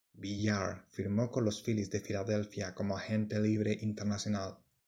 Villar 0.17 0.87
firmó 0.89 1.29
con 1.29 1.45
los 1.45 1.61
Filis 1.61 1.91
de 1.91 2.01
Filadelfia 2.01 2.73
como 2.73 2.97
agente 2.97 3.39
libre 3.39 3.77
internacional. 3.81 4.57